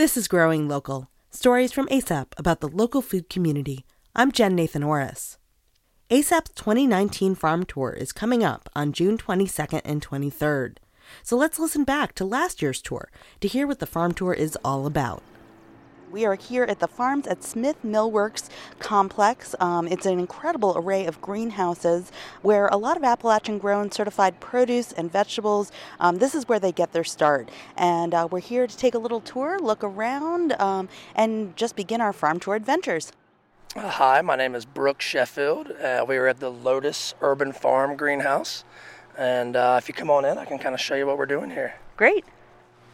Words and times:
This 0.00 0.16
is 0.16 0.28
Growing 0.28 0.66
Local 0.66 1.10
stories 1.28 1.72
from 1.72 1.86
ASAP 1.88 2.28
about 2.38 2.60
the 2.60 2.68
local 2.68 3.02
food 3.02 3.28
community. 3.28 3.84
I'm 4.16 4.32
Jen 4.32 4.54
Nathan 4.54 4.82
Orris. 4.82 5.36
ASAP's 6.10 6.52
2019 6.54 7.34
farm 7.34 7.66
tour 7.66 7.90
is 7.90 8.10
coming 8.10 8.42
up 8.42 8.70
on 8.74 8.94
June 8.94 9.18
22nd 9.18 9.82
and 9.84 10.00
23rd. 10.00 10.78
So 11.22 11.36
let's 11.36 11.58
listen 11.58 11.84
back 11.84 12.14
to 12.14 12.24
last 12.24 12.62
year's 12.62 12.80
tour 12.80 13.10
to 13.42 13.46
hear 13.46 13.66
what 13.66 13.78
the 13.78 13.84
farm 13.84 14.14
tour 14.14 14.32
is 14.32 14.56
all 14.64 14.86
about. 14.86 15.22
We 16.10 16.24
are 16.24 16.34
here 16.34 16.64
at 16.64 16.80
the 16.80 16.88
Farms 16.88 17.28
at 17.28 17.44
Smith 17.44 17.76
Millworks 17.84 18.48
complex. 18.80 19.54
Um, 19.60 19.86
it's 19.86 20.06
an 20.06 20.18
incredible 20.18 20.74
array 20.76 21.06
of 21.06 21.20
greenhouses 21.20 22.10
where 22.42 22.66
a 22.66 22.76
lot 22.76 22.96
of 22.96 23.04
Appalachian 23.04 23.58
grown 23.58 23.92
certified 23.92 24.40
produce 24.40 24.90
and 24.92 25.10
vegetables. 25.10 25.70
Um, 26.00 26.18
this 26.18 26.34
is 26.34 26.48
where 26.48 26.58
they 26.58 26.72
get 26.72 26.92
their 26.92 27.04
start. 27.04 27.48
And 27.76 28.12
uh, 28.12 28.26
we're 28.28 28.40
here 28.40 28.66
to 28.66 28.76
take 28.76 28.94
a 28.94 28.98
little 28.98 29.20
tour, 29.20 29.60
look 29.60 29.84
around, 29.84 30.60
um, 30.60 30.88
and 31.14 31.56
just 31.56 31.76
begin 31.76 32.00
our 32.00 32.12
farm 32.12 32.40
tour 32.40 32.56
adventures. 32.56 33.12
Hi, 33.76 34.20
my 34.20 34.34
name 34.34 34.56
is 34.56 34.64
Brooke 34.64 35.00
Sheffield. 35.00 35.70
Uh, 35.70 36.04
we 36.08 36.16
are 36.16 36.26
at 36.26 36.40
the 36.40 36.50
Lotus 36.50 37.14
Urban 37.20 37.52
Farm 37.52 37.96
Greenhouse. 37.96 38.64
And 39.16 39.54
uh, 39.54 39.76
if 39.80 39.86
you 39.86 39.94
come 39.94 40.10
on 40.10 40.24
in, 40.24 40.38
I 40.38 40.44
can 40.44 40.58
kind 40.58 40.74
of 40.74 40.80
show 40.80 40.96
you 40.96 41.06
what 41.06 41.18
we're 41.18 41.26
doing 41.26 41.50
here. 41.50 41.74
Great. 41.96 42.24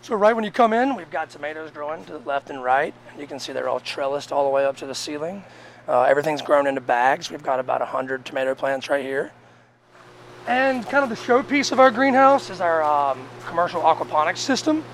So 0.07 0.15
right 0.15 0.37
when 0.37 0.45
you 0.45 0.53
come 0.53 0.73
in, 0.73 0.95
we've 0.95 1.11
got 1.11 1.31
tomatoes 1.31 1.73
growing 1.73 2.05
to 2.05 2.13
the 2.13 2.19
left 2.21 2.49
and 2.49 2.63
right. 2.63 2.95
You 3.19 3.27
can 3.27 3.41
see 3.41 3.53
they're 3.53 3.69
all 3.69 3.81
trellised 3.81 4.31
all 4.31 4.45
the 4.45 4.51
way 4.51 4.65
up 4.65 4.77
to 4.77 4.87
the 4.87 4.95
ceiling. 4.95 5.43
Uh, 5.89 6.03
everything's 6.03 6.43
grown 6.43 6.69
into 6.69 6.81
bags. 6.81 7.29
We've 7.29 7.43
got 7.43 7.59
about 7.59 7.81
100 7.81 8.25
tomato 8.25 8.55
plants 8.55 8.89
right 8.89 9.05
here. 9.05 9.33
And 10.47 10.87
kind 10.89 11.03
of 11.03 11.11
the 11.11 11.17
showpiece 11.17 11.73
of 11.73 11.81
our 11.81 11.91
greenhouse 11.91 12.51
is 12.51 12.61
our 12.61 12.85
um, 12.85 13.27
commercial 13.47 13.83
aquaponics 13.83 14.39
system. 14.39 14.85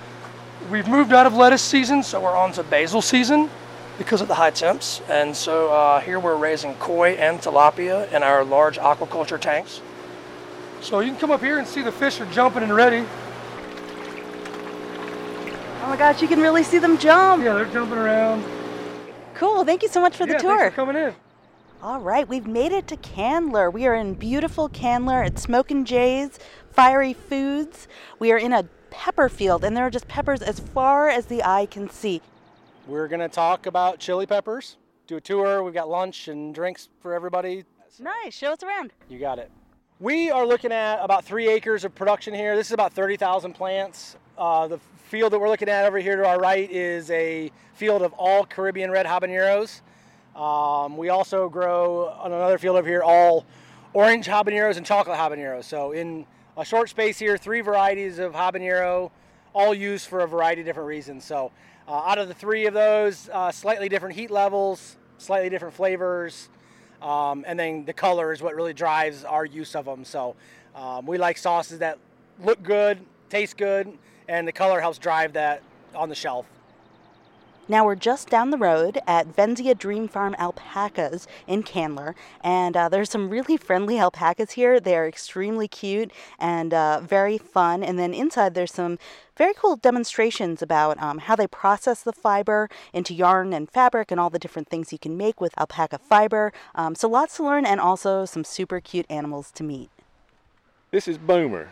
We've 0.71 0.89
moved 0.89 1.13
out 1.13 1.27
of 1.27 1.35
lettuce 1.35 1.61
season, 1.61 2.03
so 2.03 2.19
we're 2.19 2.35
on 2.35 2.53
to 2.53 2.63
basil 2.63 3.03
season 3.03 3.51
because 3.99 4.23
of 4.23 4.29
the 4.29 4.35
high 4.35 4.53
temps. 4.53 5.03
And 5.11 5.37
so 5.37 5.71
uh, 5.71 6.01
here 6.01 6.21
we're 6.21 6.37
raising 6.37 6.73
koi 6.77 7.17
and 7.17 7.39
tilapia 7.39 8.11
in 8.13 8.23
our 8.23 8.45
large 8.45 8.79
aquaculture 8.79 9.39
tanks. 9.39 9.83
So 10.81 11.01
you 11.01 11.11
can 11.11 11.21
come 11.21 11.31
up 11.31 11.43
here 11.43 11.59
and 11.59 11.69
see 11.69 11.83
the 11.83 11.93
fish 11.93 12.19
are 12.19 12.33
jumping 12.33 12.63
and 12.63 12.75
ready. 12.75 13.05
Oh 15.83 15.89
my 15.89 15.97
gosh, 15.97 16.23
you 16.23 16.29
can 16.29 16.41
really 16.41 16.63
see 16.63 16.79
them 16.79 16.97
jump. 16.97 17.43
Yeah, 17.43 17.55
they're 17.55 17.65
jumping 17.65 17.99
around. 17.99 18.45
Cool. 19.35 19.65
Thank 19.65 19.83
you 19.83 19.89
so 19.89 20.01
much 20.01 20.17
for 20.17 20.27
yeah, 20.27 20.35
the 20.35 20.39
tour. 20.39 20.59
Thanks 20.59 20.75
for 20.77 20.87
coming 20.87 20.97
in. 20.97 21.15
All 21.83 21.99
right, 21.99 22.29
we've 22.29 22.47
made 22.47 22.71
it 22.71 22.87
to 22.87 22.97
Candler. 22.97 23.69
We 23.69 23.89
are 23.89 23.95
in 23.97 24.15
beautiful 24.15 24.69
Candler 24.69 25.25
at 25.25 25.41
Smokin' 25.41 25.85
J's 25.85 26.39
Fiery 26.71 27.13
Foods. 27.13 27.89
We 28.21 28.31
are 28.31 28.39
in 28.39 28.53
a 28.53 28.63
pepper 28.91 29.29
field, 29.29 29.65
and 29.65 29.77
there 29.77 29.85
are 29.85 29.91
just 29.91 30.07
peppers 30.07 30.41
as 30.41 30.61
far 30.61 31.09
as 31.09 31.27
the 31.27 31.43
eye 31.43 31.67
can 31.67 31.91
see. 31.91 32.23
We're 32.87 33.09
going 33.09 33.21
to 33.21 33.29
talk 33.29 33.67
about 33.67 33.99
chili 33.99 34.27
peppers, 34.27 34.77
do 35.09 35.17
a 35.17 35.21
tour. 35.21 35.65
We've 35.65 35.75
got 35.75 35.89
lunch 35.89 36.29
and 36.29 36.55
drinks 36.55 36.89
for 37.01 37.13
everybody. 37.13 37.65
Nice. 37.99 38.35
Show 38.35 38.53
us 38.53 38.63
around. 38.63 38.93
You 39.09 39.19
got 39.19 39.41
it. 39.41 39.51
We 40.03 40.33
are 40.33 40.45
looking 40.45 40.73
at 40.73 40.97
about 40.97 41.25
three 41.25 41.49
acres 41.49 41.85
of 41.85 41.95
production 41.95 42.35
here. 42.35 42.57
This 42.57 42.67
is 42.67 42.73
about 42.73 42.93
30,000 42.93 43.53
plants. 43.53 44.17
Uh, 44.37 44.67
the 44.67 44.81
field 45.07 45.33
that 45.33 45.39
we're 45.39 45.49
looking 45.49 45.69
at 45.69 45.87
over 45.87 45.99
here 45.99 46.17
to 46.17 46.27
our 46.27 46.41
right 46.41 46.69
is 46.69 47.09
a 47.13 47.53
field 47.75 48.03
of 48.03 48.13
all 48.15 48.45
Caribbean 48.45 48.91
red 48.91 49.07
habaneros. 49.07 49.81
Um, 50.35 50.97
we 50.97 51.11
also 51.11 51.49
grow 51.49 52.09
on 52.21 52.33
another 52.33 52.59
field 52.59 52.75
over 52.79 52.89
here 52.89 53.05
all 53.05 53.47
orange 53.93 54.27
habaneros 54.27 54.77
and 54.77 54.85
chocolate 54.85 55.17
habaneros. 55.17 55.67
So 55.67 55.93
in 55.93 56.27
a 56.57 56.65
short 56.65 56.89
space 56.89 57.21
here, 57.21 57.39
three 57.39 57.61
varieties 57.61 58.19
of 58.19 58.33
habanero, 58.33 59.13
all 59.53 59.73
used 59.73 60.09
for 60.09 60.23
a 60.23 60.27
variety 60.27 60.63
of 60.63 60.67
different 60.67 60.89
reasons. 60.89 61.25
So 61.25 61.53
uh, 61.87 61.93
out 61.93 62.19
of 62.19 62.27
the 62.27 62.35
three 62.35 62.67
of 62.67 62.75
those, 62.75 63.31
uh, 63.33 63.53
slightly 63.53 63.89
different 63.89 64.17
heat 64.17 64.33
levels, 64.33 64.97
slightly 65.19 65.49
different 65.49 65.75
flavors, 65.75 66.49
um, 67.03 67.45
and 67.47 67.59
then 67.59 67.85
the 67.85 67.93
color 67.93 68.33
is 68.33 68.41
what 68.41 68.55
really 68.55 68.73
drives 68.73 69.25
our 69.25 69.45
use 69.45 69.75
of 69.75 69.85
them. 69.85 70.05
So 70.05 70.35
um, 70.75 71.07
we 71.07 71.19
like 71.19 71.37
sauces 71.37 71.81
that 71.81 71.99
look 72.43 72.63
good, 72.63 72.99
taste 73.29 73.57
good, 73.57 73.93
and 74.29 74.47
the 74.47 74.53
color 74.53 74.81
helps 74.81 74.99
drive 74.99 75.33
that 75.35 75.63
on 75.95 76.09
the 76.09 76.15
shelf. 76.15 76.47
Now 77.69 77.85
we're 77.85 77.95
just 77.95 78.29
down 78.29 78.51
the 78.51 78.59
road 78.59 78.99
at 79.07 79.37
Venzia 79.37 79.79
Dream 79.79 80.09
Farm 80.09 80.35
Alpacas 80.37 81.29
in 81.47 81.63
Candler, 81.63 82.17
and 82.43 82.77
uh, 82.77 82.89
there's 82.89 83.09
some 83.09 83.31
really 83.31 83.57
friendly 83.57 84.01
alpacas 84.01 84.53
here. 84.53 84.81
They're 84.81 85.07
extremely 85.07 85.69
cute 85.69 86.11
and 86.41 86.75
uh, 86.75 87.01
very 87.01 87.39
fun. 87.39 87.85
And 87.85 88.01
then 88.01 88.15
inside 88.15 88.55
there's 88.55 88.75
some 88.75 88.99
very 89.37 89.55
cool 89.55 89.77
demonstrations 89.77 90.61
about 90.61 91.01
um, 91.01 91.19
how 91.19 91.37
they 91.37 91.47
process 91.47 92.03
the 92.03 92.13
fiber 92.13 92.69
into 92.93 93.15
yarn 93.15 93.53
and 93.53 93.71
fabric 93.71 94.11
and 94.11 94.19
all 94.19 94.29
the 94.29 94.41
different 94.41 94.69
things 94.69 94.91
you 94.91 94.99
can 94.99 95.17
make 95.17 95.41
with 95.41 95.57
alpaca 95.57 95.99
fiber. 95.99 96.53
Um, 96.75 96.97
so 96.97 97.09
lots 97.09 97.37
to 97.37 97.45
learn 97.45 97.65
and 97.65 97.81
also 97.81 98.25
some 98.25 98.43
super 98.43 98.81
cute 98.81 99.07
animals 99.09 99.53
to 99.53 99.63
meet. 99.63 99.89
This 100.91 101.07
is 101.07 101.17
Boomer. 101.17 101.69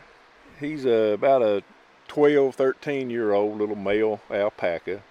He's 0.61 0.87
uh, 0.87 1.15
about 1.15 1.43
a 1.43 1.65
12, 2.07 2.55
13 2.55 3.11
year 3.11 3.33
old 3.33 3.59
little 3.59 3.77
male 3.77 4.21
alpaca. 4.31 5.03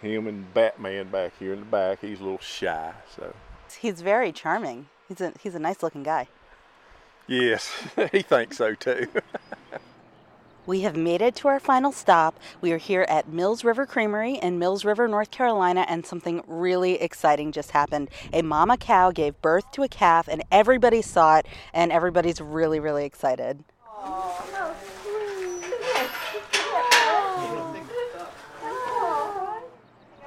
Him 0.00 0.28
and 0.28 0.52
Batman 0.54 1.08
back 1.08 1.32
here 1.38 1.52
in 1.52 1.60
the 1.60 1.66
back. 1.66 2.00
He's 2.00 2.20
a 2.20 2.22
little 2.22 2.38
shy, 2.38 2.92
so. 3.16 3.34
He's 3.80 4.00
very 4.00 4.32
charming. 4.32 4.86
He's 5.08 5.20
a 5.20 5.32
he's 5.42 5.54
a 5.54 5.58
nice 5.58 5.82
looking 5.82 6.02
guy. 6.02 6.28
Yes, 7.26 7.70
he 8.12 8.22
thinks 8.22 8.56
so 8.56 8.74
too. 8.74 9.08
we 10.66 10.82
have 10.82 10.96
made 10.96 11.20
it 11.20 11.34
to 11.36 11.48
our 11.48 11.58
final 11.60 11.92
stop. 11.92 12.38
We 12.60 12.72
are 12.72 12.78
here 12.78 13.04
at 13.08 13.28
Mills 13.28 13.64
River 13.64 13.86
Creamery 13.86 14.34
in 14.36 14.58
Mills 14.58 14.84
River, 14.84 15.08
North 15.08 15.30
Carolina, 15.30 15.84
and 15.88 16.06
something 16.06 16.42
really 16.46 17.00
exciting 17.00 17.52
just 17.52 17.72
happened. 17.72 18.08
A 18.32 18.42
mama 18.42 18.76
cow 18.76 19.10
gave 19.10 19.40
birth 19.42 19.70
to 19.72 19.82
a 19.82 19.88
calf, 19.88 20.28
and 20.28 20.42
everybody 20.52 21.02
saw 21.02 21.38
it, 21.38 21.46
and 21.74 21.90
everybody's 21.90 22.40
really, 22.40 22.80
really 22.80 23.04
excited. 23.04 23.64
Aww. 24.00 24.38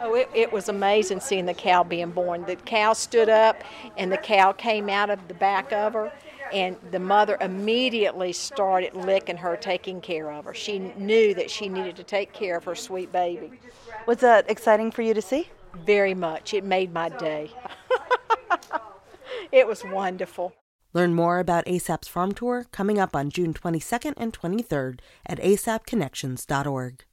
Oh, 0.04 0.11
it, 0.22 0.30
it, 0.34 0.54
was 0.54 0.70
amazing 0.70 1.20
seeing 1.20 1.46
the 1.46 1.54
cow 1.54 1.84
being 1.84 2.12
born. 2.12 2.46
The 2.46 2.56
cow 2.56 2.94
stood 2.94 3.30
up 3.30 3.64
and 3.98 4.12
the 4.12 4.18
cow 4.18 4.52
came 4.52 4.90
out 4.90 5.10
of 5.10 5.28
the 5.28 5.34
back 5.34 5.72
of 5.72 5.94
her, 5.94 6.12
and 6.54 6.76
the 6.92 7.00
mother 7.00 7.38
immediately 7.42 8.34
started 8.34 8.96
licking 8.96 9.38
her, 9.38 9.56
taking 9.56 10.02
care 10.02 10.32
of 10.32 10.46
her. 10.46 10.54
She 10.54 10.80
knew 10.80 11.34
that 11.36 11.50
she 11.50 11.70
needed 11.70 11.96
to 11.96 12.04
take 12.04 12.34
care 12.34 12.58
of 12.58 12.64
her 12.66 12.76
sweet 12.76 13.12
baby. 13.12 13.52
Was 14.06 14.18
that 14.18 14.50
exciting 14.50 14.92
for 14.92 15.02
you 15.02 15.14
to 15.14 15.22
see? 15.22 15.50
Very 15.86 16.14
much. 16.14 16.54
It 16.54 16.64
made 16.64 16.94
my 16.94 17.10
day. 17.10 17.52
it 19.52 19.68
was 19.68 19.84
wonderful. 19.84 20.54
Learn 20.94 21.14
more 21.14 21.40
about 21.40 21.66
ASAP's 21.66 22.10
farm 22.10 22.34
tour 22.34 22.66
coming 22.72 23.00
up 23.00 23.16
on 23.16 23.30
June 23.30 23.54
22nd 23.54 24.14
and 24.18 24.34
23rd 24.34 25.00
at 25.26 25.40
asapconnections.org. 25.40 27.06